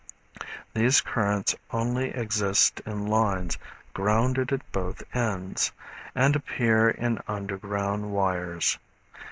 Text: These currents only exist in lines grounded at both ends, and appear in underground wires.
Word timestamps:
These 0.73 0.99
currents 1.01 1.55
only 1.69 2.09
exist 2.09 2.79
in 2.87 3.05
lines 3.05 3.59
grounded 3.93 4.51
at 4.51 4.71
both 4.71 5.03
ends, 5.15 5.71
and 6.15 6.35
appear 6.35 6.89
in 6.89 7.19
underground 7.27 8.11
wires. 8.11 8.79